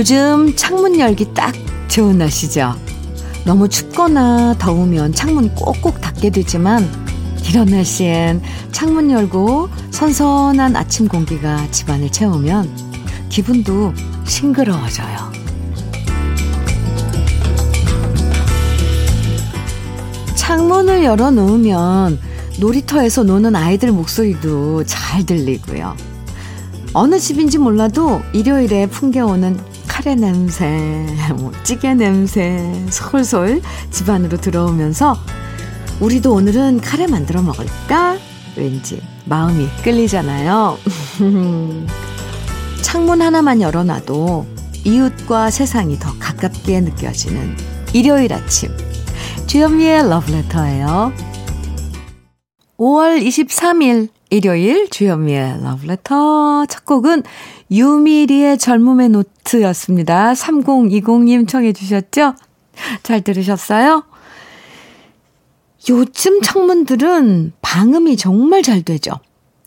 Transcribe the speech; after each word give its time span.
요즘 0.00 0.56
창문 0.56 0.98
열기 0.98 1.26
딱 1.34 1.54
좋은 1.88 2.16
날씨죠. 2.16 2.74
너무 3.44 3.68
춥거나 3.68 4.54
더우면 4.58 5.12
창문 5.12 5.54
꼭꼭 5.54 6.00
닫게 6.00 6.30
되지만 6.30 6.88
이런 7.46 7.66
날씨엔 7.66 8.40
창문 8.72 9.10
열고 9.10 9.68
선선한 9.90 10.74
아침 10.74 11.06
공기가 11.06 11.70
집안을 11.70 12.10
채우면 12.10 13.28
기분도 13.28 13.92
싱그러워져요. 14.24 15.32
창문을 20.34 21.04
열어 21.04 21.30
놓으면 21.30 22.18
놀이터에서 22.58 23.22
노는 23.22 23.54
아이들 23.54 23.92
목소리도 23.92 24.84
잘 24.86 25.26
들리고요. 25.26 25.94
어느 26.94 27.18
집인지 27.18 27.58
몰라도 27.58 28.22
일요일에 28.32 28.86
풍겨오는 28.86 29.69
카레 30.02 30.14
냄새, 30.14 30.66
뭐 31.36 31.52
찌개 31.62 31.92
냄새 31.92 32.72
솔솔 32.88 33.60
집안으로 33.90 34.38
들어오면서 34.38 35.14
우리도 36.00 36.32
오늘은 36.32 36.80
카레 36.80 37.06
만들어 37.06 37.42
먹을까? 37.42 38.16
왠지 38.56 39.02
마음이 39.26 39.68
끌리잖아요. 39.84 40.78
창문 42.80 43.20
하나만 43.20 43.60
열어놔도 43.60 44.46
이웃과 44.84 45.50
세상이 45.50 45.98
더 45.98 46.18
가깝게 46.18 46.80
느껴지는 46.80 47.54
일요일 47.92 48.32
아침. 48.32 48.74
주현미의 49.48 50.08
러브레터예요. 50.08 51.12
5월 52.78 53.22
23일 53.22 54.08
일요일 54.30 54.88
주현미의 54.90 55.62
러브레터 55.62 56.66
첫 56.66 56.84
곡은 56.84 57.24
유미리의 57.70 58.58
젊음의 58.58 59.08
노트였습니다. 59.10 60.32
3020님 60.34 61.48
청해 61.48 61.72
주셨죠? 61.72 62.34
잘 63.02 63.20
들으셨어요? 63.22 64.04
요즘 65.88 66.40
창문들은 66.42 67.52
방음이 67.60 68.16
정말 68.16 68.62
잘 68.62 68.82
되죠. 68.82 69.12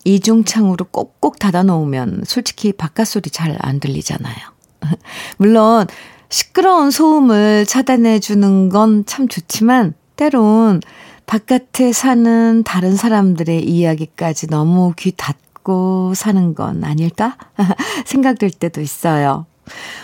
이중창으로 0.06 0.86
꼭꼭 0.92 1.40
닫아 1.40 1.64
놓으면 1.64 2.24
솔직히 2.26 2.72
바깥 2.74 3.08
소리 3.08 3.30
잘 3.30 3.56
안 3.60 3.80
들리잖아요. 3.80 4.36
물론 5.38 5.88
시끄러운 6.30 6.92
소음을 6.92 7.66
차단해 7.66 8.20
주는 8.20 8.70
건 8.70 9.04
참 9.06 9.28
좋지만 9.28 9.94
때론 10.16 10.82
바깥에 11.26 11.94
사는 11.94 12.64
다른 12.64 12.96
사람들의 12.96 13.64
이야기까지 13.64 14.48
너무 14.48 14.94
귀 14.98 15.12
닫고 15.16 16.14
사는 16.16 16.54
건 16.56 16.84
아닐까? 16.84 17.38
생각될 18.06 18.52
때도 18.52 18.82
있어요. 18.82 19.46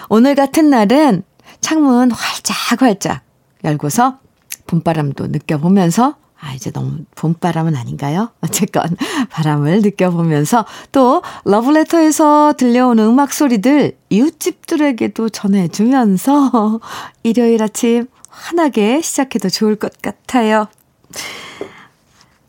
오늘 0.09 0.35
같은 0.35 0.69
날은 0.69 1.23
창문 1.61 2.11
활짝 2.11 2.81
활짝 2.81 3.21
열고서 3.63 4.19
봄바람도 4.67 5.27
느껴보면서 5.27 6.15
아, 6.41 6.53
이제 6.53 6.71
너무 6.71 6.99
봄바람은 7.15 7.75
아닌가요? 7.75 8.29
어쨌건 8.39 8.95
바람을 9.29 9.81
느껴보면서 9.81 10.65
또 10.93 11.21
러브레터에서 11.43 12.53
들려오는 12.57 13.03
음악 13.03 13.33
소리들 13.33 13.97
이웃집들에게도 14.09 15.29
전해주면서 15.29 16.79
일요일 17.23 17.61
아침 17.61 18.08
환하게 18.29 19.02
시작해도 19.02 19.49
좋을 19.49 19.75
것 19.75 20.02
같아요. 20.02 20.67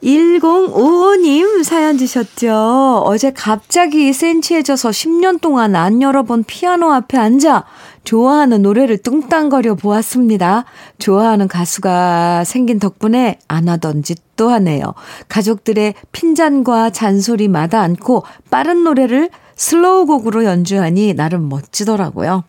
1055님 0.02 1.62
사연 1.62 1.98
주셨죠. 1.98 3.02
어제 3.04 3.32
갑자기 3.32 4.12
센치해져서 4.12 4.90
10년 4.90 5.40
동안 5.40 5.76
안 5.76 6.00
열어본 6.00 6.44
피아노 6.44 6.90
앞에 6.92 7.18
앉아 7.18 7.64
좋아하는 8.04 8.62
노래를 8.62 8.98
뚱땅거려 8.98 9.74
보았습니다. 9.74 10.64
좋아하는 10.98 11.48
가수가 11.48 12.44
생긴 12.44 12.78
덕분에 12.78 13.38
안 13.46 13.68
하던 13.68 14.02
짓도 14.02 14.48
하네요. 14.48 14.94
가족들의 15.28 15.94
핀잔과 16.12 16.90
잔소리 16.90 17.48
마다 17.48 17.80
않고 17.80 18.24
빠른 18.50 18.84
노래를 18.84 19.28
슬로우 19.54 20.06
곡으로 20.06 20.44
연주하니 20.44 21.12
나름 21.12 21.50
멋지더라고요. 21.50 22.44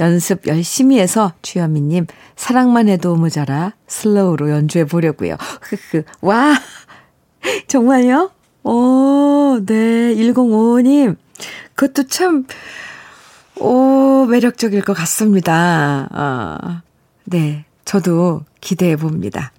연습 0.00 0.46
열심히 0.46 0.98
해서 0.98 1.32
주현미님 1.42 2.06
사랑만 2.36 2.88
해도 2.88 3.16
모자라 3.16 3.74
슬로우로 3.86 4.50
연주해 4.50 4.84
보려고요. 4.84 5.36
흐흐 5.62 6.02
와 6.20 6.54
정말요? 7.68 8.30
오, 8.64 9.58
네 9.64 10.14
1055님 10.14 11.16
그것도 11.74 12.08
참 12.08 12.46
오, 13.56 14.26
매력적일 14.26 14.82
것 14.82 14.94
같습니다. 14.94 16.08
어, 16.10 16.82
네, 17.24 17.64
저도 17.84 18.42
기대해 18.60 18.96
봅니다. 18.96 19.52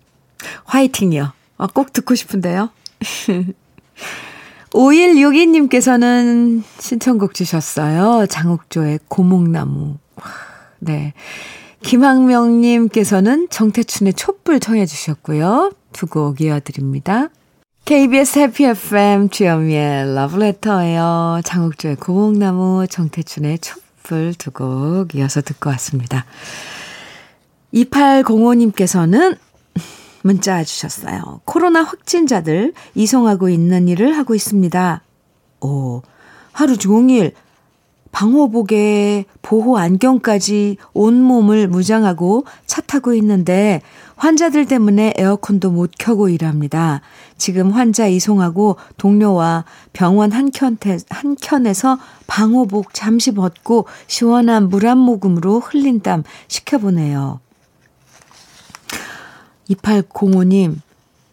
화이팅이요. 0.65 1.31
어, 1.57 1.67
꼭 1.67 1.93
듣고 1.93 2.15
싶은데요. 2.15 2.69
5162님께서는 4.73 6.63
신청곡 6.79 7.33
주셨어요. 7.33 8.25
장욱조의 8.27 8.99
고목나무. 9.07 9.97
네. 10.79 11.13
김학명님께서는 11.81 13.47
정태춘의 13.49 14.13
촛불 14.13 14.59
청해 14.59 14.85
주셨고요. 14.85 15.71
두 15.91 16.07
곡 16.07 16.41
이어드립니다. 16.41 17.29
KBS 17.85 18.39
해피 18.39 18.65
FM 18.65 19.29
주현미의 19.29 20.15
러브레터예요. 20.15 21.41
장욱조의 21.43 21.97
고목나무, 21.97 22.87
정태춘의 22.89 23.59
촛불 23.59 24.33
두 24.33 24.51
곡 24.51 25.13
이어서 25.15 25.41
듣고 25.41 25.69
왔습니다. 25.71 26.25
2805님께서는 27.73 29.37
문자 30.23 30.63
주셨어요. 30.63 31.41
코로나 31.45 31.83
확진자들 31.83 32.73
이송하고 32.95 33.49
있는 33.49 33.87
일을 33.87 34.17
하고 34.17 34.33
있습니다. 34.33 35.01
오, 35.61 36.01
하루 36.51 36.77
종일 36.77 37.33
방호복에 38.13 39.25
보호 39.41 39.77
안경까지 39.77 40.77
온몸을 40.93 41.67
무장하고 41.67 42.45
차 42.67 42.79
타고 42.81 43.13
있는데 43.15 43.81
환자들 44.15 44.67
때문에 44.67 45.13
에어컨도 45.17 45.71
못 45.71 45.91
켜고 45.97 46.29
일합니다. 46.29 47.01
지금 47.37 47.71
환자 47.71 48.07
이송하고 48.07 48.77
동료와 48.97 49.65
병원 49.93 50.31
한켠에, 50.31 50.99
한켠에서 51.09 51.97
방호복 52.27 52.93
잠시 52.93 53.33
벗고 53.33 53.87
시원한 54.07 54.69
물 54.69 54.85
한 54.85 54.99
모금으로 54.99 55.59
흘린 55.59 56.01
땀 56.01 56.23
식혀보네요. 56.47 57.39
2805님, 59.69 60.75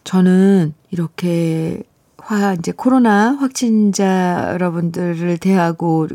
저는 0.03 0.73
이렇게 0.89 1.83
화, 2.17 2.53
이제 2.53 2.71
코로나 2.71 3.33
확진자 3.33 4.49
여러분들을 4.53 5.37
대하고 5.37 6.07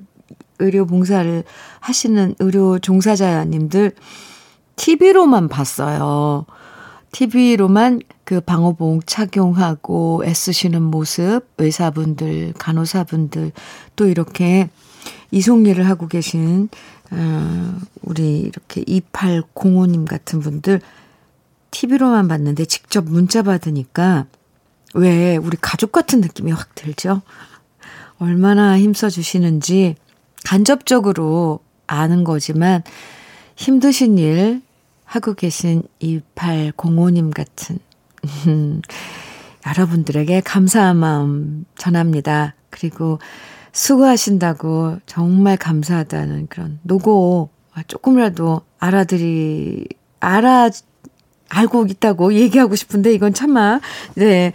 의료 0.58 0.86
봉사를 0.86 1.44
하시는 1.80 2.34
의료 2.38 2.78
종사자님들 2.78 3.92
TV로만 4.76 5.48
봤어요. 5.48 6.46
TV로만 7.12 8.00
그 8.24 8.40
방호복 8.40 9.06
착용하고 9.06 10.22
애쓰시는 10.24 10.82
모습, 10.82 11.42
의사분들, 11.58 12.54
간호사분들, 12.58 13.52
또 13.94 14.06
이렇게 14.06 14.68
이송일을 15.30 15.88
하고 15.88 16.08
계신, 16.08 16.68
어, 17.10 17.78
우리 18.02 18.40
이렇게 18.40 18.82
2805님 18.82 20.06
같은 20.06 20.40
분들 20.40 20.80
TV로만 21.70 22.28
봤는데 22.28 22.64
직접 22.64 23.04
문자 23.04 23.42
받으니까 23.42 24.26
왜 24.94 25.36
우리 25.36 25.56
가족 25.60 25.92
같은 25.92 26.20
느낌이 26.20 26.52
확 26.52 26.74
들죠? 26.74 27.22
얼마나 28.18 28.78
힘써 28.78 29.10
주시는지 29.10 29.96
간접적으로 30.44 31.60
아는 31.86 32.24
거지만 32.24 32.82
힘드신 33.56 34.18
일 34.18 34.62
하고 35.04 35.34
계신 35.34 35.82
2805님 36.00 37.32
같은 37.34 37.78
여러분들에게 39.66 40.40
감사한 40.40 40.96
마음 40.96 41.64
전합니다. 41.76 42.54
그리고 42.70 43.18
수고하신다고 43.72 45.00
정말 45.06 45.56
감사하다는 45.56 46.46
그런 46.48 46.78
노고 46.82 47.50
조금이라도 47.88 48.62
알아들이 48.78 49.86
알아 50.20 50.70
알고 51.48 51.86
있다고 51.86 52.34
얘기하고 52.34 52.74
싶은데 52.74 53.12
이건 53.12 53.34
참아 53.34 53.80
네 54.14 54.52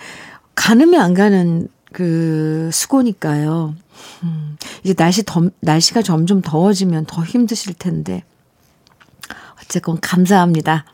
가늠이 0.56 0.98
안 0.98 1.14
가는 1.14 1.68
그 1.92 2.70
수고니까요. 2.72 3.76
음, 4.24 4.58
이제 4.84 4.94
날씨 4.94 5.24
더, 5.24 5.50
날씨가 5.60 6.02
점점 6.02 6.42
더워지면 6.42 7.06
더 7.06 7.24
힘드실 7.24 7.74
텐데 7.74 8.24
어쨌건 9.62 10.00
감사합니다. 10.02 10.86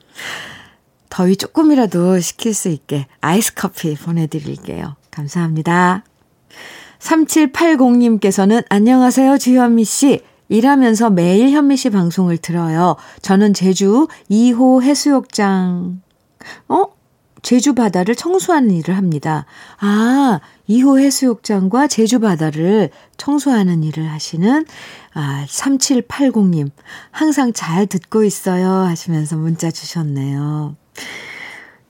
더위 1.10 1.36
조금이라도 1.36 2.20
식힐 2.20 2.54
수 2.54 2.70
있게 2.70 3.08
아이스 3.22 3.54
커피 3.54 3.96
보내드릴게요. 3.96 4.96
감사합니다. 5.10 6.04
3780님께서는 7.00 8.66
안녕하세요, 8.70 9.38
주현미 9.38 9.84
씨. 9.84 10.22
일하면서 10.50 11.12
매일 11.12 11.52
현미 11.52 11.78
씨 11.78 11.90
방송을 11.90 12.38
들어요. 12.38 12.96
저는 13.22 13.54
제주 13.54 14.08
2호 14.30 14.82
해수욕장, 14.82 16.02
어? 16.70 16.98
제주 17.44 17.74
바다를 17.74 18.16
청소하는 18.16 18.72
일을 18.72 18.98
합니다. 18.98 19.46
아, 19.80 20.40
2호 20.68 21.00
해수욕장과 21.00 21.88
제주 21.88 22.20
바다를 22.20 22.90
청소하는 23.16 23.84
일을 23.84 24.10
하시는 24.12 24.66
아, 25.14 25.46
3780님. 25.48 26.72
항상 27.12 27.54
잘 27.54 27.86
듣고 27.86 28.24
있어요. 28.24 28.70
하시면서 28.70 29.38
문자 29.38 29.72
주셨네요. 29.72 30.76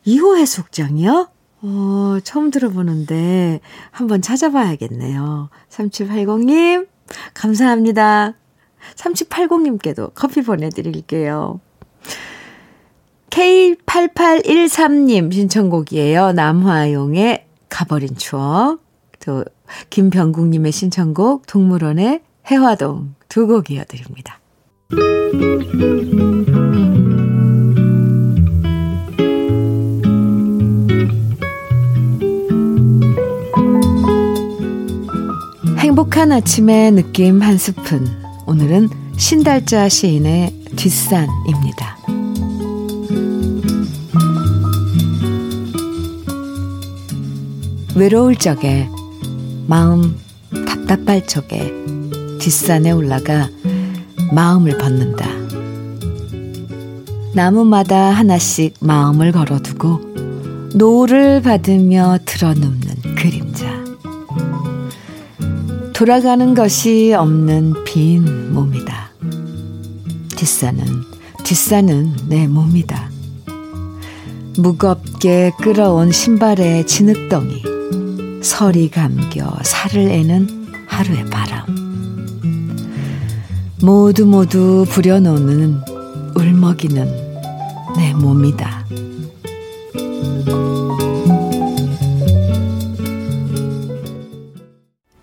2호 0.05 0.37
해수욕장이요? 0.37 1.29
어, 1.63 2.17
처음 2.23 2.51
들어보는데 2.51 3.59
한번 3.91 4.21
찾아봐야겠네요. 4.21 5.49
3780님, 5.69 6.87
감사합니다. 7.33 8.35
3780님께도 8.95 10.11
커피 10.13 10.41
보내드릴게요. 10.41 11.59
K8813님 13.29 15.33
신청곡이에요. 15.33 16.31
남화용의 16.31 17.45
가버린 17.69 18.15
추억. 18.15 18.79
또 19.25 19.43
김병국님의 19.89 20.71
신청곡 20.71 21.45
동물원의 21.47 22.21
해화동 22.49 23.15
두 23.29 23.45
곡 23.47 23.69
이어드립니다. 23.69 24.39
행복한 35.77 36.31
아침의 36.31 36.91
느낌 36.93 37.41
한 37.41 37.57
스푼. 37.57 38.26
오늘은 38.49 38.87
신달자 39.17 39.89
시인의 39.89 40.53
뒷산입니다. 40.77 41.97
외로울 47.93 48.37
적에, 48.37 48.87
마음 49.67 50.17
답답할 50.65 51.27
적에 51.27 51.73
뒷산에 52.39 52.91
올라가 52.91 53.49
마음을 54.31 54.77
벗는다. 54.77 55.27
나무마다 57.33 58.11
하나씩 58.11 58.75
마음을 58.79 59.33
걸어두고 59.33 59.99
노을 60.75 61.41
받으며 61.41 62.19
드러눕는 62.23 62.86
돌아가는 65.97 66.53
것이 66.53 67.11
없는 67.17 67.83
빈 67.83 68.53
몸이다. 68.53 69.09
뒷산은, 70.35 70.85
뒷산은 71.43 72.15
내 72.29 72.45
몸이다. 72.45 73.09
무겁게 74.59 75.51
끌어온 75.59 76.11
신발의 76.11 76.85
진흙덩이. 76.85 77.63
설이 78.43 78.91
감겨 78.91 79.51
살을 79.63 80.11
애는 80.11 80.67
하루의 80.85 81.25
바람. 81.31 81.65
모두 83.81 84.27
모두 84.27 84.85
부려놓는 84.87 85.81
울먹이는 86.35 87.05
내 87.97 88.13
몸이다. 88.13 88.85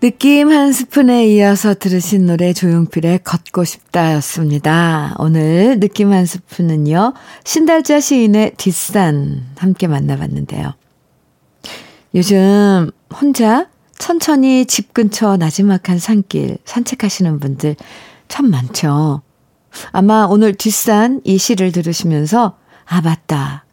느낌 0.05 0.51
한 0.51 0.71
스푼에 0.71 1.25
이어서 1.29 1.73
들으신 1.73 2.27
노래 2.27 2.53
조용필의 2.53 3.21
걷고 3.23 3.63
싶다였습니다. 3.63 5.15
오늘 5.17 5.79
느낌 5.79 6.13
한 6.13 6.27
스푼은요, 6.27 7.15
신달자 7.43 7.99
시인의 7.99 8.53
뒷산 8.55 9.47
함께 9.57 9.87
만나봤는데요. 9.87 10.75
요즘 12.13 12.91
혼자 13.19 13.67
천천히 13.97 14.67
집 14.67 14.93
근처 14.93 15.37
나지막한 15.37 15.97
산길 15.97 16.59
산책하시는 16.65 17.39
분들 17.39 17.75
참 18.27 18.51
많죠. 18.51 19.23
아마 19.91 20.27
오늘 20.29 20.53
뒷산 20.53 21.21
이 21.23 21.39
시를 21.39 21.71
들으시면서, 21.71 22.59
아, 22.85 23.01
맞다. 23.01 23.65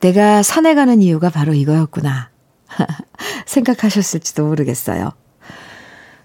내가 0.00 0.42
산에 0.42 0.74
가는 0.74 1.02
이유가 1.02 1.28
바로 1.28 1.52
이거였구나. 1.52 2.30
생각하셨을지도 3.44 4.46
모르겠어요. 4.46 5.12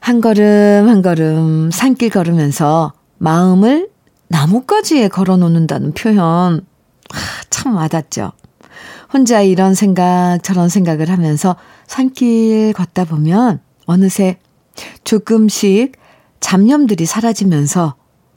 한 0.10 0.22
걸음 0.22 0.90
한 0.90 1.04
걸음 1.04 1.70
산길 1.70 2.10
걸으면서 2.10 2.94
마음을 3.20 3.92
나뭇가지에 4.28 5.08
걸어 5.08 5.38
놓는다는 5.38 5.94
표현, 5.94 6.66
참 7.52 7.76
와닿죠. 7.76 8.32
혼자 9.14 9.44
이런 9.44 9.76
생각, 9.76 10.40
저런 10.42 10.68
생각을 10.68 11.12
하면서 11.12 11.56
산길 11.86 12.74
걷다 12.74 13.06
보면 13.06 13.60
어느새 13.86 14.40
조금씩 15.04 15.92
잡념들이 16.40 17.06
사라지면서 17.06 17.94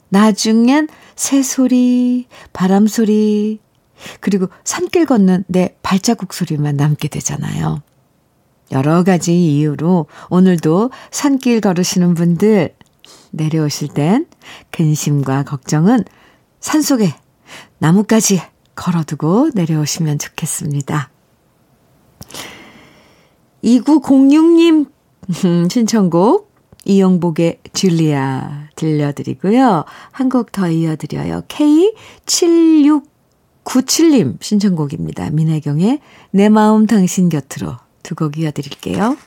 나중엔 0.09 0.89
새소리, 1.15 2.27
바람소리, 2.53 3.59
그리고 4.19 4.47
산길 4.63 5.07
걷는 5.07 5.45
내 5.47 5.75
발자국 5.81 6.35
소리만 6.35 6.75
남게 6.75 7.07
되잖아요. 7.07 7.81
여러 8.73 9.03
가지 9.03 9.33
이유로 9.33 10.07
오늘도 10.29 10.91
산길 11.11 11.61
걸으시는 11.61 12.15
분들 12.15 12.75
내려오실 13.31 13.87
땐 13.89 14.25
근심과 14.71 15.43
걱정은 15.43 16.03
산속에 16.59 17.13
나뭇가지 17.77 18.41
걸어두고 18.75 19.51
내려오시면 19.53 20.17
좋겠습니다. 20.19 21.09
2906님 23.63 24.91
신청곡 25.71 26.51
이영복의 26.85 27.59
줄리아 27.71 28.67
들려드리고요. 28.75 29.85
한 30.11 30.27
곡 30.29 30.51
더 30.51 30.69
이어드려요. 30.69 31.43
K7697님 31.47 34.41
신청곡입니다. 34.41 35.29
민혜경의 35.29 35.99
내 36.31 36.49
마음 36.49 36.85
당신 36.87 37.29
곁으로 37.29 37.77
두 38.03 38.15
곡 38.15 38.37
이어드릴게요. 38.37 39.17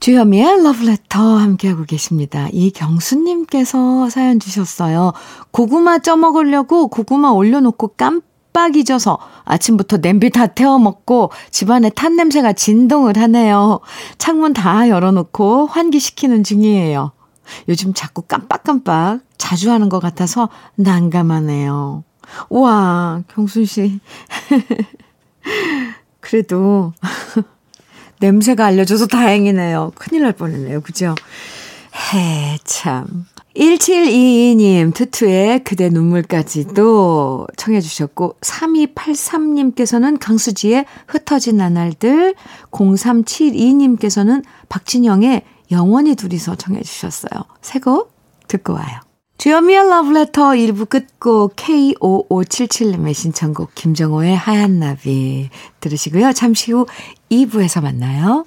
주현미의 0.00 0.62
러브레터 0.62 1.18
함께하고 1.38 1.84
계십니다. 1.84 2.48
이경수님께서 2.52 4.08
사연 4.10 4.38
주셨어요. 4.38 5.12
고구마 5.50 5.98
쪄먹으려고 6.00 6.88
고구마 6.88 7.30
올려놓고 7.30 7.88
깜빡 7.96 8.76
잊어서 8.76 9.18
아침부터 9.44 9.98
냄비 9.98 10.30
다 10.30 10.46
태워 10.48 10.78
먹고 10.78 11.30
집안에 11.50 11.88
탄 11.90 12.14
냄새가 12.16 12.52
진동을 12.52 13.16
하네요. 13.16 13.80
창문 14.18 14.52
다 14.52 14.88
열어놓고 14.88 15.66
환기시키는 15.66 16.44
중이에요. 16.44 17.12
요즘 17.68 17.94
자꾸 17.94 18.22
깜빡깜빡 18.22 19.20
자주 19.38 19.70
하는 19.70 19.88
것 19.88 19.98
같아서 20.00 20.48
난감하네요. 20.74 22.04
우와, 22.50 23.22
경순 23.28 23.64
씨. 23.64 24.00
그래도 26.20 26.92
냄새가 28.20 28.64
알려줘서 28.64 29.06
다행이네요. 29.06 29.92
큰일 29.94 30.22
날 30.22 30.32
뻔했네요. 30.32 30.80
그죠? 30.80 31.14
해, 32.12 32.58
참. 32.64 33.26
1722님, 33.56 34.92
투투의 34.92 35.64
그대 35.64 35.88
눈물까지도 35.88 37.46
청해주셨고, 37.56 38.36
3283님께서는 38.40 40.18
강수지의 40.20 40.84
흩어진 41.08 41.56
나날들, 41.56 42.34
0372님께서는 42.70 44.44
박진영의 44.68 45.42
영원히 45.70 46.14
둘이서 46.16 46.56
청해주셨어요. 46.56 47.44
새곡 47.62 48.14
듣고 48.46 48.74
와요. 48.74 49.05
주여미의 49.38 49.88
러브레터 49.88 50.50
1부 50.50 50.88
끝곡 50.88 51.56
K5577님의 51.56 53.14
신청곡 53.14 53.74
김정호의 53.74 54.34
하얀 54.36 54.78
나비 54.80 55.50
들으시고요. 55.80 56.32
잠시 56.32 56.72
후 56.72 56.86
2부에서 57.30 57.82
만나요. 57.82 58.46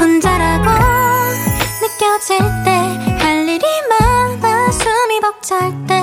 혼자라고 0.00 0.70
느껴질 1.82 2.38
때 2.64 2.82
할 3.22 3.48
일이 3.48 3.64
많아 3.88 4.70
숨이 4.72 5.20
벅찰 5.20 5.86
때 5.86 6.01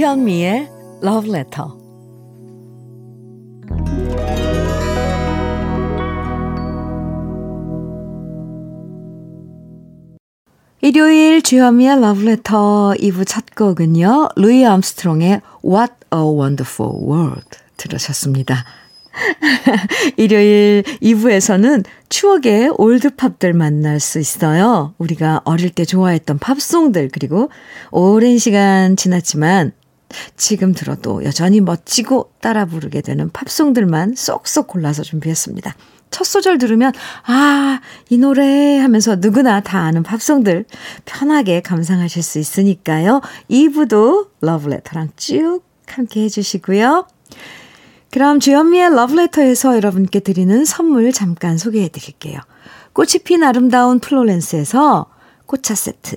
주현미의 0.00 0.66
Love 1.04 1.30
Letter. 1.30 1.68
일요일 10.80 11.42
주현미의 11.42 11.98
Love 11.98 12.26
Letter 12.26 12.94
2부 12.98 13.26
첫 13.26 13.44
곡은요. 13.54 14.30
루이 14.36 14.64
암스트롱의 14.64 15.42
What 15.62 15.92
a 16.14 16.20
Wonderful 16.20 16.94
World 17.06 17.58
들으셨습니다. 17.76 18.64
일요일 20.16 20.82
2부에서는 21.02 21.84
추억의 22.08 22.72
올드팝들 22.78 23.52
만날 23.52 24.00
수 24.00 24.18
있어요. 24.18 24.94
우리가 24.96 25.42
어릴 25.44 25.68
때 25.68 25.84
좋아했던 25.84 26.38
팝송들, 26.38 27.10
그리고 27.12 27.50
오랜 27.90 28.38
시간 28.38 28.96
지났지만 28.96 29.72
지금 30.36 30.72
들어도 30.72 31.24
여전히 31.24 31.60
멋지고 31.60 32.32
따라 32.40 32.64
부르게 32.64 33.00
되는 33.00 33.30
팝송들만 33.30 34.14
쏙쏙 34.16 34.66
골라서 34.66 35.02
준비했습니다. 35.02 35.74
첫 36.10 36.24
소절 36.24 36.58
들으면, 36.58 36.92
아, 37.26 37.80
이 38.08 38.18
노래 38.18 38.78
하면서 38.78 39.16
누구나 39.16 39.60
다 39.60 39.80
아는 39.80 40.02
팝송들 40.02 40.64
편하게 41.04 41.60
감상하실 41.60 42.22
수 42.22 42.38
있으니까요. 42.38 43.20
2부도 43.48 44.28
러브레터랑 44.40 45.10
쭉 45.16 45.62
함께 45.86 46.22
해주시고요. 46.22 47.06
그럼 48.10 48.40
주현미의 48.40 48.94
러브레터에서 48.94 49.76
여러분께 49.76 50.20
드리는 50.20 50.64
선물 50.64 51.12
잠깐 51.12 51.58
소개해 51.58 51.88
드릴게요. 51.88 52.40
꽃이 52.92 53.20
핀 53.24 53.44
아름다운 53.44 54.00
플로렌스에서 54.00 55.06
꽃차 55.46 55.76
세트, 55.76 56.16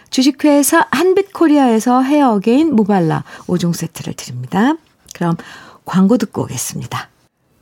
주식회사 0.11 0.87
한빛코리아에서 0.91 2.01
헤어 2.03 2.33
어게인 2.33 2.75
모발라 2.75 3.23
5종 3.47 3.73
세트를 3.73 4.13
드립니다. 4.13 4.75
그럼 5.15 5.37
광고 5.85 6.17
듣고 6.17 6.43
오겠습니다. 6.43 7.09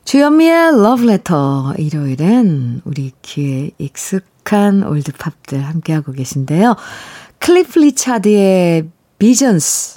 주현미의 0.04 0.82
러브레터 0.82 1.74
일요일엔 1.78 2.82
우리 2.84 3.12
귀에 3.22 3.70
익숙한 3.78 4.82
올드팝들 4.82 5.64
함께하고 5.64 6.12
계신데요. 6.12 6.74
클리프 7.38 7.78
리차드의 7.78 8.88
Visions 9.18 9.96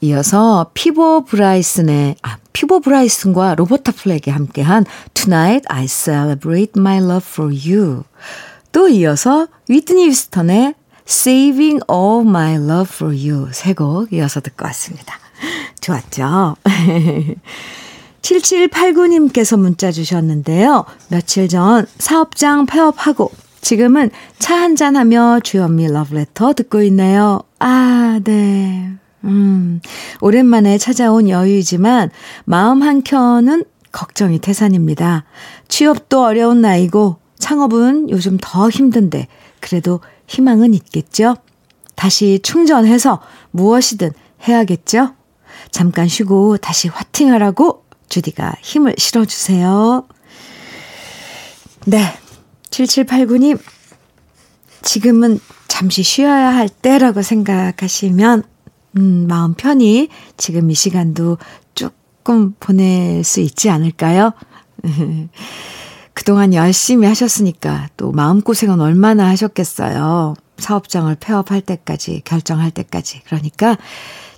이어서 0.00 0.70
피보 0.74 1.24
브라이슨의 1.24 2.16
아 2.22 2.38
피보 2.52 2.80
브라이슨과 2.80 3.54
로버타 3.54 3.92
플렉이 3.92 4.22
함께한 4.28 4.84
Tonight 5.14 5.64
I 5.68 5.86
Celebrate 5.86 6.72
My 6.76 6.98
Love 6.98 7.26
for 7.26 7.52
You 7.52 8.02
또 8.72 8.88
이어서 8.88 9.46
위트니 9.68 10.08
휴스턴의 10.08 10.74
Saving 11.06 11.80
All 11.90 12.26
My 12.26 12.54
Love 12.54 12.88
for 12.92 13.14
You 13.14 13.48
세 13.52 13.74
곡 13.74 14.12
이어서 14.12 14.40
듣고 14.40 14.64
왔습니다. 14.66 15.18
좋았죠? 15.80 16.56
7789님께서 18.22 19.58
문자 19.58 19.92
주셨는데요. 19.92 20.84
며칠 21.08 21.48
전 21.48 21.86
사업장 21.98 22.66
폐업하고 22.66 23.30
지금은 23.60 24.10
차 24.38 24.56
한잔 24.56 24.96
하며 24.96 25.40
주현미 25.42 25.88
러브레터 25.88 26.54
듣고 26.54 26.82
있네요. 26.84 27.40
아, 27.58 28.20
네. 28.24 28.90
음, 29.24 29.80
오랜만에 30.20 30.78
찾아온 30.78 31.28
여유이지만 31.28 32.10
마음 32.44 32.82
한켠은 32.82 33.64
걱정이 33.92 34.38
태산입니다. 34.38 35.24
취업도 35.68 36.22
어려운 36.24 36.60
나이고 36.60 37.16
창업은 37.38 38.10
요즘 38.10 38.38
더 38.40 38.68
힘든데 38.68 39.28
그래도 39.60 40.00
희망은 40.26 40.74
있겠죠? 40.74 41.36
다시 41.94 42.40
충전해서 42.42 43.20
무엇이든 43.50 44.12
해야겠죠? 44.46 45.14
잠깐 45.70 46.08
쉬고 46.08 46.58
다시 46.58 46.88
화팅하라고 46.88 47.84
주디가 48.08 48.54
힘을 48.62 48.94
실어주세요. 48.98 50.06
네. 51.86 52.18
7789님, 52.70 53.60
지금은 54.82 55.40
잠시 55.68 56.02
쉬어야 56.02 56.54
할 56.54 56.68
때라고 56.68 57.22
생각하시면 57.22 58.42
음, 58.96 59.26
마음 59.28 59.54
편히 59.54 60.08
지금 60.36 60.70
이 60.70 60.74
시간도 60.74 61.38
조금 61.74 62.54
보낼 62.60 63.24
수 63.24 63.40
있지 63.40 63.70
않을까요? 63.70 64.32
그동안 66.14 66.54
열심히 66.54 67.06
하셨으니까 67.06 67.88
또 67.96 68.12
마음고생은 68.12 68.80
얼마나 68.80 69.28
하셨겠어요. 69.28 70.34
사업장을 70.56 71.14
폐업할 71.16 71.60
때까지, 71.60 72.22
결정할 72.24 72.70
때까지. 72.70 73.22
그러니까 73.24 73.76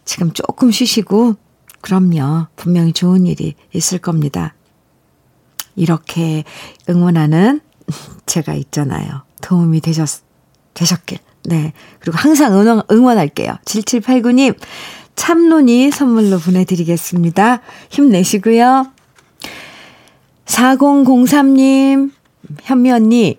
지금 0.05 0.33
조금 0.33 0.71
쉬시고, 0.71 1.37
그럼요. 1.83 2.47
분명히 2.57 2.93
좋은 2.93 3.27
일이 3.27 3.55
있을 3.73 3.99
겁니다. 3.99 4.55
이렇게 5.77 6.45
응원하는 6.89 7.61
제가 8.27 8.55
있잖아요. 8.55 9.23
도움이 9.43 9.81
되셨, 9.81 10.23
되셨길. 10.75 11.19
네. 11.45 11.73
그리고 12.01 12.19
항상 12.19 12.59
응원, 12.59 12.83
응원할게요. 12.91 13.57
7789님, 13.67 14.57
참론이 15.15 15.91
선물로 15.91 16.39
보내드리겠습니다. 16.39 17.61
힘내시고요. 17.91 18.96
4003님, 20.47 22.11
현미 22.63 22.91
언니, 22.93 23.39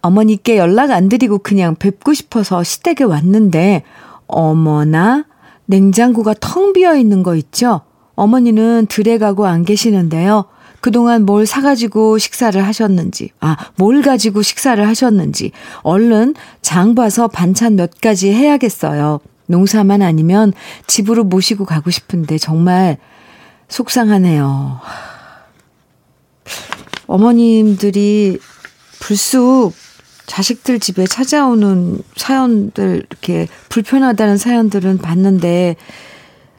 어머니께 0.00 0.58
연락 0.58 0.90
안 0.90 1.08
드리고 1.08 1.38
그냥 1.38 1.76
뵙고 1.76 2.12
싶어서 2.12 2.62
시댁에 2.62 3.04
왔는데, 3.04 3.84
어머나, 4.26 5.24
냉장고가 5.66 6.34
텅 6.40 6.72
비어 6.72 6.96
있는 6.96 7.22
거 7.22 7.36
있죠? 7.36 7.82
어머니는 8.14 8.86
들에 8.88 9.18
가고 9.18 9.46
안 9.46 9.64
계시는데요. 9.64 10.44
그동안 10.80 11.24
뭘 11.24 11.46
사가지고 11.46 12.18
식사를 12.18 12.62
하셨는지, 12.62 13.30
아, 13.40 13.56
뭘 13.76 14.02
가지고 14.02 14.42
식사를 14.42 14.86
하셨는지, 14.86 15.52
얼른 15.82 16.34
장 16.60 16.94
봐서 16.94 17.28
반찬 17.28 17.76
몇 17.76 18.00
가지 18.02 18.30
해야겠어요. 18.30 19.20
농사만 19.46 20.02
아니면 20.02 20.52
집으로 20.86 21.24
모시고 21.24 21.64
가고 21.64 21.90
싶은데 21.90 22.38
정말 22.38 22.98
속상하네요. 23.68 24.80
어머님들이 27.06 28.38
불쑥 29.00 29.74
자식들 30.26 30.80
집에 30.80 31.06
찾아오는 31.06 31.98
사연들, 32.16 33.04
이렇게 33.10 33.46
불편하다는 33.68 34.38
사연들은 34.38 34.98
봤는데, 34.98 35.76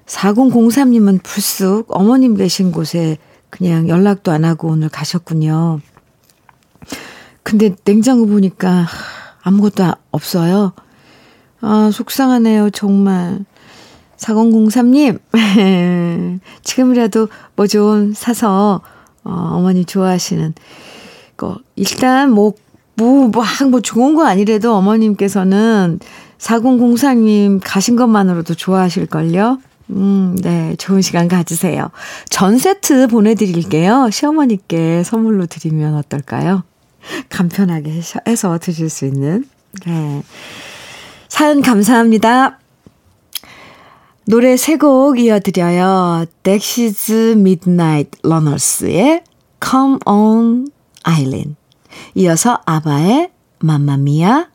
4003님은 0.05 1.23
불쑥 1.23 1.87
어머님 1.89 2.35
계신 2.35 2.71
곳에 2.71 3.17
그냥 3.49 3.89
연락도 3.89 4.31
안 4.31 4.45
하고 4.45 4.69
오늘 4.69 4.89
가셨군요. 4.89 5.79
근데 7.41 7.75
냉장고 7.83 8.27
보니까 8.27 8.85
아무것도 9.41 9.93
없어요. 10.11 10.73
아, 11.61 11.89
속상하네요, 11.91 12.69
정말. 12.69 13.45
4003님, 14.17 15.19
지금이라도 16.63 17.27
뭐 17.55 17.67
좀 17.67 18.13
사서, 18.13 18.81
어, 19.25 19.49
어머니 19.53 19.83
좋아하시는 19.83 20.53
거. 21.35 21.57
일단 21.75 22.31
뭐, 22.31 22.53
뭐, 22.95 23.27
뭐, 23.27 23.43
뭐 23.69 23.81
좋은 23.81 24.15
거 24.15 24.25
아니래도 24.25 24.73
어머님께서는 24.75 25.99
4003님 26.37 27.59
가신 27.63 27.95
것만으로도 27.95 28.55
좋아하실걸요? 28.55 29.59
음, 29.91 30.35
네. 30.41 30.75
좋은 30.77 31.01
시간 31.01 31.27
가지세요. 31.27 31.89
전 32.29 32.57
세트 32.57 33.07
보내드릴게요. 33.07 34.09
시어머니께 34.11 35.03
선물로 35.03 35.45
드리면 35.45 35.95
어떨까요? 35.95 36.63
간편하게 37.29 38.01
해서 38.27 38.57
드실 38.59 38.89
수 38.89 39.05
있는. 39.05 39.45
네. 39.85 40.23
사연 41.27 41.61
감사합니다. 41.61 42.59
노래 44.27 44.57
세 44.57 44.77
곡 44.77 45.19
이어드려요. 45.19 46.25
덱시즈 46.43 47.35
미드나잇 47.37 48.09
러너스의 48.23 49.23
Come 49.63 49.99
On 50.07 50.67
Eileen. 51.03 51.55
이어서 52.15 52.59
아바의 52.65 53.29
맘마미아. 53.59 54.47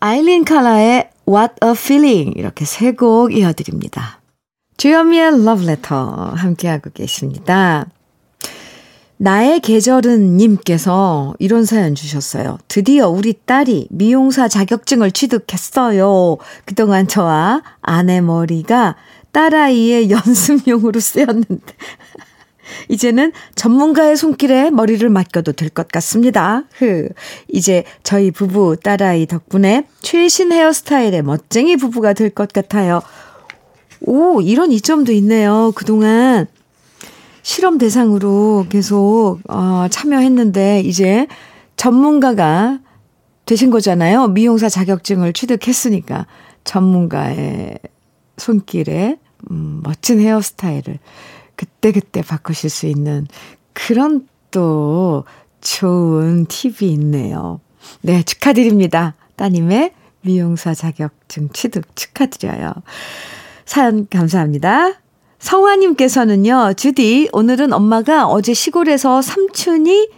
아일린 0.00 0.44
칼라의 0.44 1.10
What 1.28 1.54
a 1.62 1.70
Feeling. 1.72 2.38
이렇게 2.38 2.64
세 2.64 2.92
곡 2.92 3.34
이어드립니다. 3.34 4.20
주현미의 4.78 5.44
러브레터 5.44 6.32
함께하고 6.36 6.90
계십니다. 6.94 7.86
나의 9.22 9.60
계절은 9.60 10.38
님께서 10.38 11.34
이런 11.38 11.66
사연 11.66 11.94
주셨어요. 11.94 12.58
드디어 12.68 13.10
우리 13.10 13.34
딸이 13.34 13.88
미용사 13.90 14.48
자격증을 14.48 15.10
취득했어요. 15.12 16.38
그동안 16.64 17.06
저와 17.06 17.62
아내 17.82 18.22
머리가 18.22 18.96
딸아이의 19.32 20.08
연습용으로 20.10 21.00
쓰였는데 21.00 21.58
이제는 22.88 23.32
전문가의 23.56 24.16
손길에 24.16 24.70
머리를 24.70 25.06
맡겨도 25.10 25.52
될 25.52 25.68
것 25.68 25.88
같습니다. 25.88 26.64
흐. 26.78 27.10
이제 27.48 27.84
저희 28.02 28.30
부부 28.30 28.78
딸아이 28.82 29.26
덕분에 29.26 29.86
최신 30.00 30.50
헤어스타일의 30.50 31.20
멋쟁이 31.24 31.76
부부가 31.76 32.14
될 32.14 32.30
것 32.30 32.54
같아요. 32.54 33.02
오, 34.00 34.40
이런 34.40 34.72
이점도 34.72 35.12
있네요. 35.12 35.72
그동안 35.74 36.46
실험 37.50 37.78
대상으로 37.78 38.66
계속 38.68 39.40
어, 39.48 39.88
참여했는데 39.90 40.82
이제 40.82 41.26
전문가가 41.74 42.78
되신 43.44 43.70
거잖아요. 43.70 44.28
미용사 44.28 44.68
자격증을 44.68 45.32
취득했으니까 45.32 46.28
전문가의 46.62 47.80
손길에 48.36 49.18
음, 49.50 49.80
멋진 49.82 50.20
헤어스타일을 50.20 51.00
그때그때 51.56 52.22
바꾸실 52.22 52.70
수 52.70 52.86
있는 52.86 53.26
그런 53.72 54.28
또 54.52 55.24
좋은 55.60 56.46
팁이 56.46 56.88
있네요. 56.92 57.58
네, 58.00 58.22
축하드립니다. 58.22 59.16
따님의 59.34 59.92
미용사 60.20 60.72
자격증 60.72 61.48
취득 61.48 61.96
축하드려요. 61.96 62.74
사연 63.64 64.06
감사합니다. 64.08 65.00
성화님께서는요, 65.40 66.74
주디, 66.76 67.30
오늘은 67.32 67.72
엄마가 67.72 68.26
어제 68.28 68.54
시골에서 68.54 69.22
삼촌이 69.22 70.08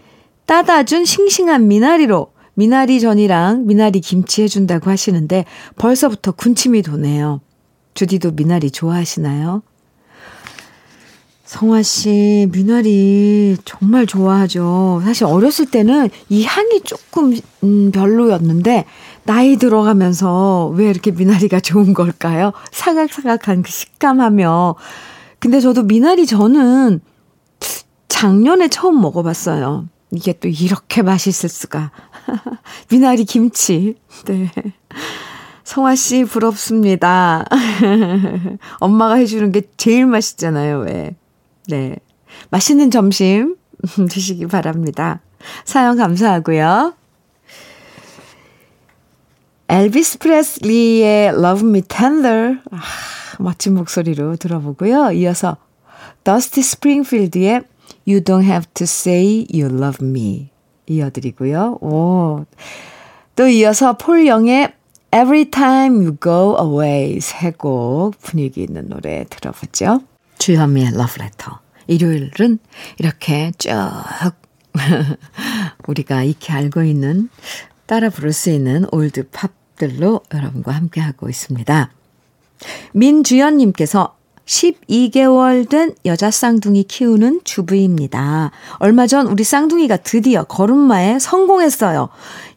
따다 0.46 0.82
준 0.82 1.04
싱싱한 1.04 1.68
미나리로 1.68 2.32
미나리 2.54 3.00
전이랑 3.00 3.66
미나리 3.66 4.00
김치 4.00 4.42
해준다고 4.42 4.90
하시는데 4.90 5.46
벌써부터 5.76 6.32
군침이 6.32 6.82
도네요. 6.82 7.40
주디도 7.94 8.32
미나리 8.32 8.70
좋아하시나요? 8.70 9.62
성화 11.44 11.82
씨, 11.82 12.48
미나리 12.50 13.56
정말 13.64 14.06
좋아하죠. 14.06 15.02
사실 15.04 15.24
어렸을 15.24 15.66
때는 15.66 16.08
이 16.30 16.44
향이 16.44 16.80
조금, 16.80 17.38
음, 17.62 17.90
별로였는데, 17.92 18.86
나이 19.24 19.56
들어가면서 19.56 20.72
왜 20.74 20.88
이렇게 20.88 21.10
미나리가 21.10 21.60
좋은 21.60 21.92
걸까요? 21.92 22.52
사각사각한 22.70 23.62
그 23.62 23.70
식감하며. 23.70 24.76
근데 25.42 25.58
저도 25.58 25.82
미나리 25.82 26.24
저는 26.24 27.00
작년에 28.06 28.68
처음 28.68 29.00
먹어봤어요. 29.00 29.88
이게 30.12 30.32
또 30.34 30.46
이렇게 30.46 31.02
맛있을 31.02 31.48
수가. 31.48 31.90
미나리 32.92 33.24
김치. 33.24 33.96
네. 34.26 34.52
성화 35.64 35.96
씨 35.96 36.22
부럽습니다. 36.22 37.44
엄마가 38.78 39.14
해주는 39.14 39.50
게 39.50 39.62
제일 39.76 40.06
맛있잖아요, 40.06 40.78
왜. 40.82 41.16
네. 41.66 41.96
맛있는 42.50 42.92
점심 42.92 43.56
드시기 44.08 44.46
바랍니다. 44.46 45.22
사연 45.64 45.96
감사하고요. 45.96 46.94
엘비스 49.68 50.18
프레슬리의 50.18 51.30
Love 51.30 51.68
Me 51.68 51.82
Tender 51.82 52.58
아, 52.70 52.80
멋진 53.38 53.74
목소리로 53.74 54.36
들어보고요. 54.36 55.12
이어서 55.12 55.56
더스티 56.24 56.62
스프링필드의 56.62 57.62
You 58.06 58.22
Don't 58.22 58.44
Have 58.44 58.66
to 58.74 58.84
Say 58.84 59.46
You 59.52 59.74
Love 59.76 60.06
Me 60.06 60.50
이어드리고요. 60.86 61.78
오. 61.80 62.44
또 63.36 63.48
이어서 63.48 63.96
폴 63.96 64.26
영의 64.26 64.72
Every 65.14 65.46
Time 65.46 65.98
You 65.98 66.16
Go 66.20 66.56
Away 66.60 67.20
세곡 67.20 68.18
분위기 68.20 68.62
있는 68.62 68.88
노래 68.88 69.24
들어보죠. 69.28 70.02
주현미의 70.38 70.88
러브레터. 70.88 71.58
일요일은 71.86 72.58
이렇게 72.98 73.52
쭉 73.58 73.70
우리가 75.86 76.22
익히 76.22 76.52
알고 76.52 76.82
있는 76.82 77.28
따라 77.86 78.08
부를 78.08 78.32
수 78.32 78.50
있는 78.50 78.86
올드 78.90 79.28
팝들로 79.30 80.22
여러분과 80.32 80.72
함께하고 80.72 81.28
있습니다. 81.28 81.90
민주연님께서 82.92 84.16
12개월 84.44 85.68
된 85.68 85.94
여자 86.04 86.30
쌍둥이 86.30 86.84
키우는 86.84 87.42
주부입니다. 87.44 88.50
얼마 88.78 89.06
전 89.06 89.26
우리 89.26 89.44
쌍둥이가 89.44 89.98
드디어 89.98 90.44
걸음마에 90.44 91.18
성공했어요. 91.18 92.08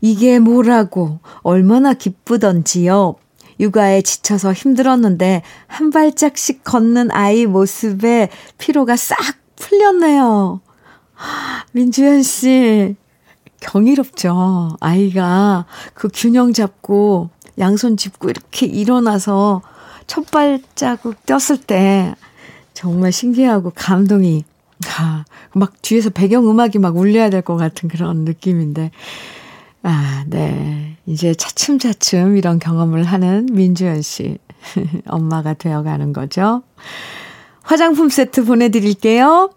이게 0.01 0.39
뭐라고 0.39 1.19
얼마나 1.43 1.93
기쁘던지요. 1.93 3.15
육아에 3.59 4.01
지쳐서 4.01 4.51
힘들었는데 4.51 5.43
한 5.67 5.89
발짝씩 5.89 6.63
걷는 6.63 7.11
아이 7.11 7.45
모습에 7.45 8.29
피로가 8.57 8.97
싹 8.97 9.17
풀렸네요. 9.55 10.59
민주현 11.71 12.23
씨, 12.23 12.95
경이롭죠. 13.61 14.75
아이가 14.81 15.65
그 15.93 16.09
균형 16.13 16.51
잡고 16.51 17.29
양손 17.57 17.95
짚고 17.95 18.29
이렇게 18.29 18.65
일어나서 18.65 19.61
첫 20.07 20.29
발자국 20.31 21.25
떴을 21.25 21.59
때 21.65 22.15
정말 22.73 23.11
신기하고 23.11 23.71
감동이 23.75 24.43
아, 24.99 25.25
막 25.53 25.81
뒤에서 25.81 26.09
배경 26.09 26.49
음악이 26.49 26.79
막 26.79 26.97
울려야 26.97 27.29
될 27.29 27.41
것 27.41 27.55
같은 27.55 27.89
그런 27.89 28.25
느낌인데 28.25 28.91
아, 29.83 30.25
네. 30.27 30.97
이제 31.05 31.33
차츰차츰 31.33 32.37
이런 32.37 32.59
경험을 32.59 33.03
하는 33.03 33.47
민주연 33.51 34.01
씨. 34.01 34.37
엄마가 35.05 35.53
되어 35.53 35.83
가는 35.83 36.11
거죠. 36.11 36.63
화장품 37.61 38.09
세트 38.09 38.45
보내 38.45 38.69
드릴게요. 38.69 39.51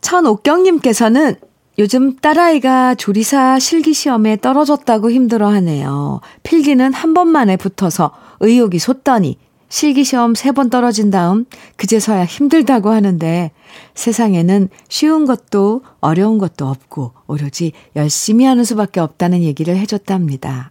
천옥경님께서는 0.00 1.36
요즘 1.78 2.16
딸아이가 2.16 2.94
조리사 2.94 3.58
실기시험에 3.58 4.38
떨어졌다고 4.40 5.10
힘들어 5.10 5.48
하네요. 5.48 6.20
필기는 6.42 6.92
한 6.94 7.12
번만에 7.14 7.56
붙어서 7.56 8.12
의욕이 8.40 8.78
솟더니 8.78 9.38
실기시험 9.68 10.34
세 10.34 10.52
번 10.52 10.70
떨어진 10.70 11.10
다음 11.10 11.44
그제서야 11.76 12.24
힘들다고 12.24 12.90
하는데 12.90 13.50
세상에는 13.94 14.68
쉬운 14.88 15.26
것도 15.26 15.82
어려운 16.00 16.38
것도 16.38 16.66
없고 16.66 17.12
오로지 17.26 17.72
열심히 17.94 18.46
하는 18.46 18.64
수밖에 18.64 19.00
없다는 19.00 19.42
얘기를 19.42 19.76
해줬답니다. 19.76 20.70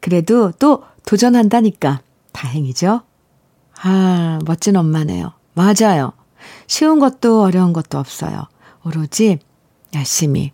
그래도 0.00 0.52
또 0.52 0.84
도전한다니까 1.04 2.00
다행이죠? 2.32 3.02
아, 3.82 4.38
멋진 4.46 4.76
엄마네요. 4.76 5.32
맞아요. 5.54 6.12
쉬운 6.68 7.00
것도 7.00 7.42
어려운 7.42 7.72
것도 7.72 7.98
없어요. 7.98 8.44
오로지 8.84 9.40
열심히 9.94 10.52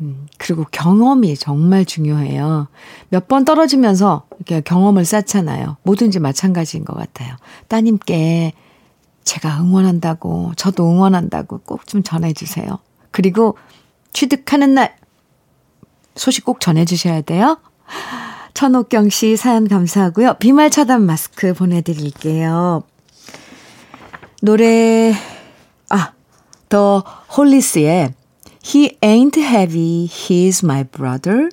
음, 0.00 0.26
그리고 0.38 0.64
경험이 0.70 1.36
정말 1.36 1.84
중요해요. 1.84 2.68
몇 3.10 3.28
번 3.28 3.44
떨어지면서 3.44 4.24
이렇게 4.36 4.60
경험을 4.62 5.04
쌓잖아요. 5.04 5.76
뭐든지 5.82 6.20
마찬가지인 6.20 6.84
것 6.86 6.96
같아요. 6.96 7.36
따님께 7.68 8.54
제가 9.24 9.60
응원한다고, 9.60 10.52
저도 10.56 10.88
응원한다고 10.90 11.58
꼭 11.58 11.86
좀 11.86 12.02
전해주세요. 12.02 12.78
그리고 13.10 13.56
취득하는 14.14 14.74
날 14.74 14.96
소식 16.16 16.44
꼭 16.46 16.60
전해주셔야 16.60 17.20
돼요. 17.20 17.58
천옥경 18.54 19.10
씨 19.10 19.36
사연 19.36 19.68
감사하고요. 19.68 20.34
비말 20.38 20.70
차단 20.70 21.04
마스크 21.04 21.52
보내드릴게요. 21.52 22.82
노래, 24.42 25.12
아, 25.90 26.12
더 26.70 27.00
홀리스의 27.36 28.14
He 28.64 28.96
ain't 29.02 29.36
heavy, 29.36 30.06
he's 30.06 30.64
my 30.64 30.84
brother. 30.84 31.48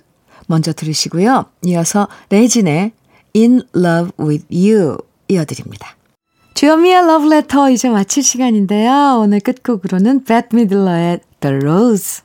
먼저 0.48 0.74
들으시고요. 0.74 1.46
이어서 1.64 2.08
레진의 2.30 2.92
In 3.36 3.62
Love 3.76 4.12
with 4.20 4.46
You 4.52 4.98
이어드립니다. 5.28 5.96
주현미의 6.54 7.04
Love 7.04 7.28
Letter 7.28 7.72
이제 7.72 7.90
마칠 7.90 8.24
시간인데요. 8.24 9.20
오늘 9.22 9.40
끝곡으로는 9.40 10.24
벳 10.24 10.48
미들러의 10.52 11.20
The 11.40 11.56
Rose 11.58 12.24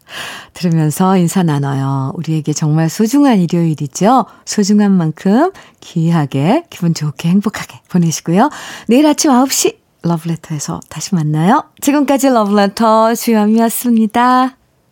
들으면서 0.54 1.18
인사 1.18 1.42
나눠요. 1.42 2.12
우리에게 2.14 2.54
정말 2.54 2.88
소중한 2.88 3.40
일요일이죠. 3.40 4.24
소중한 4.46 4.92
만큼 4.92 5.52
귀하게 5.80 6.64
기분 6.70 6.94
좋게 6.94 7.28
행복하게 7.28 7.80
보내시고요. 7.90 8.48
내일 8.88 9.06
아침 9.06 9.30
9시 9.32 9.76
러브레터에서 10.02 10.80
다시 10.88 11.14
만나요. 11.14 11.64
지금까지 11.80 12.28
러브레터 12.28 13.14
주현미였습니다. 13.14 14.56